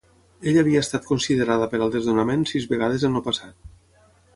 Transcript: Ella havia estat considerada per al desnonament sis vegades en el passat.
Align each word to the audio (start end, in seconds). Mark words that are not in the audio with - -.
Ella 0.51 0.63
havia 0.65 0.81
estat 0.85 1.05
considerada 1.11 1.69
per 1.75 1.83
al 1.83 1.95
desnonament 1.99 2.49
sis 2.57 2.69
vegades 2.77 3.11
en 3.11 3.19
el 3.23 3.29
passat. 3.33 3.75